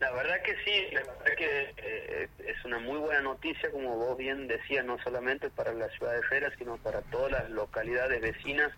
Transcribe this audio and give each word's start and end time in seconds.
La 0.00 0.12
verdad 0.12 0.40
que 0.42 0.54
sí, 0.64 0.88
la 0.92 1.00
verdad 1.00 1.36
que 1.36 1.74
eh, 1.76 2.28
es 2.46 2.64
una 2.64 2.78
muy 2.78 2.98
buena 2.98 3.20
noticia, 3.20 3.70
como 3.72 3.96
vos 3.96 4.16
bien 4.16 4.46
decías, 4.46 4.84
no 4.84 4.96
solamente 5.02 5.50
para 5.50 5.72
la 5.72 5.88
ciudad 5.88 6.14
de 6.14 6.22
Fera, 6.22 6.52
sino 6.56 6.76
para 6.76 7.02
todas 7.02 7.32
las 7.32 7.50
localidades 7.50 8.20
vecinas 8.20 8.70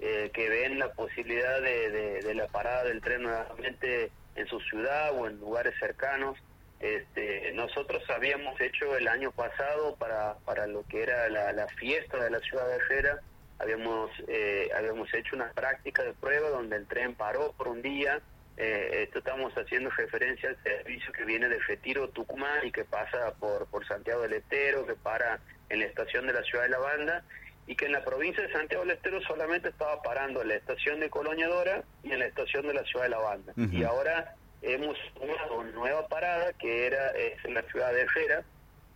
eh, 0.00 0.30
que 0.34 0.48
ven 0.50 0.78
la 0.78 0.92
posibilidad 0.92 1.62
de, 1.62 2.20
de, 2.22 2.34
la 2.34 2.46
parada 2.48 2.84
del 2.84 3.00
tren 3.00 3.22
nuevamente 3.22 4.10
en 4.36 4.46
su 4.46 4.60
ciudad 4.60 5.12
o 5.18 5.26
en 5.26 5.40
lugares 5.40 5.74
cercanos. 5.80 6.36
Este, 6.80 7.50
nosotros 7.54 8.02
habíamos 8.10 8.60
hecho 8.60 8.94
el 8.96 9.08
año 9.08 9.32
pasado 9.32 9.96
para, 9.96 10.34
para 10.44 10.66
lo 10.66 10.86
que 10.86 11.02
era 11.02 11.28
la, 11.30 11.66
fiesta 11.78 12.22
de 12.22 12.30
la 12.30 12.40
ciudad 12.40 12.68
de 12.68 12.80
Fera, 12.80 13.20
habíamos, 13.58 14.10
eh, 14.28 14.68
habíamos 14.76 15.12
hecho 15.14 15.34
una 15.34 15.50
práctica 15.52 16.04
de 16.04 16.12
prueba 16.12 16.50
donde 16.50 16.76
el 16.76 16.86
tren 16.86 17.14
paró 17.14 17.52
por 17.56 17.68
un 17.68 17.80
día 17.80 18.20
eh, 18.60 19.04
esto 19.04 19.20
estamos 19.20 19.52
haciendo 19.54 19.88
referencia 19.90 20.48
al 20.48 20.60
servicio 20.64 21.12
que 21.12 21.24
viene 21.24 21.48
de 21.48 21.60
Retiro 21.60 22.08
Tucumán 22.08 22.66
y 22.66 22.72
que 22.72 22.84
pasa 22.84 23.32
por, 23.38 23.68
por 23.68 23.86
Santiago 23.86 24.22
del 24.22 24.32
Estero, 24.32 24.84
que 24.84 24.94
para 24.94 25.38
en 25.68 25.78
la 25.78 25.86
estación 25.86 26.26
de 26.26 26.32
la 26.32 26.42
ciudad 26.42 26.64
de 26.64 26.70
La 26.70 26.78
Banda, 26.78 27.24
y 27.68 27.76
que 27.76 27.86
en 27.86 27.92
la 27.92 28.04
provincia 28.04 28.42
de 28.42 28.52
Santiago 28.52 28.84
del 28.84 28.96
Estero 28.96 29.20
solamente 29.22 29.68
estaba 29.68 30.02
parando 30.02 30.42
en 30.42 30.48
la 30.48 30.56
estación 30.56 30.98
de 30.98 31.08
Colonia 31.08 31.46
Dora 31.46 31.84
y 32.02 32.10
en 32.10 32.18
la 32.18 32.26
estación 32.26 32.66
de 32.66 32.74
la 32.74 32.82
ciudad 32.82 33.04
de 33.04 33.10
La 33.10 33.18
Banda. 33.18 33.52
Y 33.56 33.84
ahora 33.84 34.34
hemos 34.60 34.98
una 35.20 35.70
nueva 35.72 36.08
parada 36.08 36.52
que 36.54 36.86
era 36.86 37.10
es 37.10 37.44
en 37.44 37.54
la 37.54 37.62
ciudad 37.62 37.92
de 37.92 38.00
Herrera, 38.00 38.42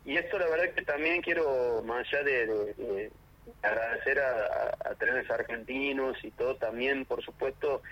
y 0.05 0.17
esto 0.17 0.41
la 0.41 0.48
verdad 0.48 0.75
que 0.75 0.83
también 0.83 1.23
quiero, 1.23 1.83
más 1.84 2.05
allá 2.09 2.25
de, 2.25 3.12
agradecer 3.62 4.19
a, 4.19 4.75
a, 4.91 4.95
trenes 4.97 5.31
argentinos 5.31 6.17
y 6.25 6.33
todo, 6.33 6.56
también 6.56 7.05
por 7.05 7.23
supuesto 7.25 7.83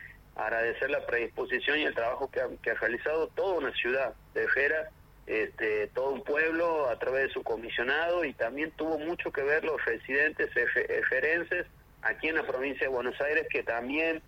agradecer 0.44 0.90
la 0.90 1.04
predisposición 1.06 1.78
y 1.78 1.84
el 1.84 1.94
trabajo 1.94 2.30
que 2.30 2.40
ha, 2.40 2.74
realizado 2.74 3.28
toda 3.28 3.58
una 3.58 3.72
ciudad 3.72 4.14
de 4.34 4.48
Jera, 4.48 4.90
este, 5.26 5.88
todo 5.88 6.10
un 6.10 6.24
pueblo 6.24 6.88
a 6.88 6.98
través 6.98 7.28
de 7.28 7.34
su 7.34 7.42
comisionado 7.42 8.24
y 8.24 8.32
también 8.32 8.72
tuvo 8.72 8.98
mucho 8.98 9.30
que 9.30 9.42
ver 9.42 9.64
los 9.64 9.84
residentes 9.84 10.50
eferenses 10.56 11.66
aquí 12.02 12.28
en 12.28 12.36
la 12.36 12.46
provincia 12.46 12.86
de 12.86 12.92
Buenos 12.92 13.20
Aires 13.20 13.46
que 13.50 13.62
también 13.62 14.22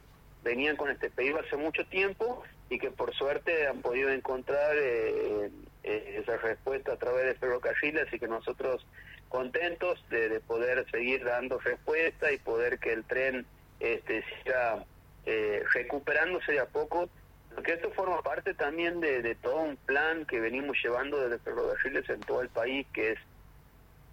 venían 0.44 0.76
con 0.76 0.90
este 0.90 1.10
pedido 1.10 1.40
hace 1.40 1.56
mucho 1.56 1.86
tiempo 1.86 2.42
y 2.68 2.78
que 2.78 2.90
por 2.90 3.14
suerte 3.14 3.66
han 3.66 3.80
podido 3.80 4.10
encontrar 4.10 4.76
eh, 4.76 5.50
eh, 5.82 6.20
esa 6.22 6.36
respuesta 6.36 6.92
a 6.92 6.96
través 6.96 7.24
de 7.26 7.34
ferrocarriles 7.34 8.12
y 8.12 8.18
que 8.18 8.28
nosotros 8.28 8.86
contentos 9.28 10.04
de, 10.10 10.28
de 10.28 10.40
poder 10.40 10.84
seguir 10.90 11.24
dando 11.24 11.58
respuesta 11.58 12.30
y 12.32 12.38
poder 12.38 12.78
que 12.78 12.92
el 12.92 13.04
tren 13.04 13.46
este 13.80 14.24
siga 14.38 14.84
eh, 15.24 15.62
recuperándose 15.72 16.52
de 16.52 16.60
a 16.60 16.66
poco, 16.66 17.08
porque 17.54 17.74
esto 17.74 17.90
forma 17.92 18.22
parte 18.22 18.54
también 18.54 19.00
de, 19.00 19.34
todo 19.36 19.60
un 19.60 19.76
plan 19.76 20.24
que 20.26 20.40
venimos 20.40 20.76
llevando 20.82 21.20
desde 21.20 21.38
ferrocarriles 21.42 22.08
en 22.08 22.20
todo 22.20 22.42
el 22.42 22.48
país, 22.48 22.86
que 22.92 23.12
es 23.12 23.18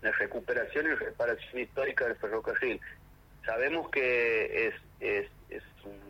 la 0.01 0.11
recuperación 0.11 0.87
y 0.87 0.95
reparación 0.95 1.59
histórica 1.59 2.05
del 2.05 2.15
ferrocarril. 2.17 2.79
Sabemos 3.45 3.89
que 3.89 4.67
es, 4.67 4.75
es, 4.99 5.29
es 5.49 5.63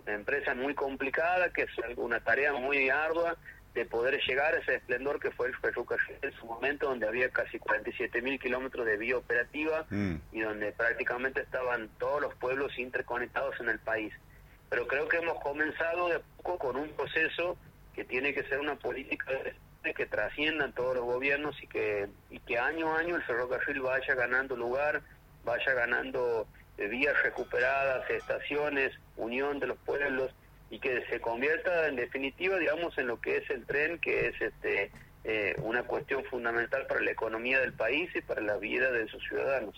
una 0.06 0.16
empresa 0.16 0.54
muy 0.56 0.74
complicada, 0.74 1.52
que 1.54 1.64
es 1.64 1.70
una 1.98 2.20
tarea 2.20 2.54
muy 2.54 2.90
ardua 2.90 3.38
de 3.74 3.86
poder 3.86 4.20
llegar 4.28 4.56
a 4.56 4.58
ese 4.58 4.76
esplendor 4.76 5.20
que 5.20 5.32
fue 5.32 5.48
el 5.48 5.56
ferrocarril 5.56 6.18
en 6.22 6.34
su 6.34 6.46
momento, 6.46 6.88
donde 6.88 7.08
había 7.08 7.30
casi 7.30 7.60
47 7.60 8.22
mil 8.22 8.40
kilómetros 8.40 8.86
de 8.86 8.98
vía 8.98 9.18
operativa 9.18 9.86
mm. 9.90 10.16
y 10.34 10.42
donde 10.42 10.72
prácticamente 10.72 11.42
estaban 11.42 11.90
todos 12.00 12.22
los 12.22 12.36
pueblos 12.36 12.78
interconectados 12.78 13.60
en 13.60 13.70
el 13.70 13.80
país 13.80 14.14
pero 14.70 14.88
creo 14.88 15.08
que 15.08 15.18
hemos 15.18 15.40
comenzado 15.42 16.10
de 16.10 16.20
poco 16.38 16.58
con 16.58 16.76
un 16.76 16.90
proceso 16.90 17.58
que 17.94 18.06
tiene 18.06 18.34
que 18.34 18.44
ser 18.44 18.60
una 18.60 18.76
política 18.76 19.26
que 19.96 20.06
trascienda 20.06 20.72
todos 20.72 20.96
los 20.96 21.06
gobiernos 21.06 21.62
y 21.64 21.68
que, 21.68 22.08
y 22.30 22.40
que 22.40 22.58
año 22.60 22.94
a 22.94 23.00
año 23.00 23.16
el 23.16 23.24
ferrocarril 23.24 23.82
vaya 23.82 24.14
ganando 24.14 24.56
lugar, 24.56 25.02
vaya 25.44 25.74
ganando 25.74 26.48
eh, 26.78 26.88
vías 26.88 27.22
recuperadas, 27.24 28.10
estaciones, 28.10 28.94
unión 29.18 29.60
de 29.60 29.68
los 29.68 29.78
pueblos 29.80 30.32
y 30.70 30.80
que 30.80 31.06
se 31.08 31.20
convierta 31.20 31.88
en 31.88 31.96
definitiva, 31.96 32.58
digamos, 32.58 32.98
en 32.98 33.08
lo 33.08 33.20
que 33.20 33.38
es 33.38 33.50
el 33.50 33.66
tren, 33.66 34.00
que 34.00 34.28
es 34.28 34.42
este 34.42 34.92
eh, 35.24 35.56
una 35.64 35.84
cuestión 35.84 36.24
fundamental 36.26 36.86
para 36.88 37.02
la 37.02 37.12
economía 37.12 37.60
del 37.60 37.74
país 37.74 38.10
y 38.16 38.22
para 38.22 38.42
la 38.42 38.58
vida 38.58 38.92
de 38.92 39.08
sus 39.08 39.22
ciudadanos. 39.28 39.76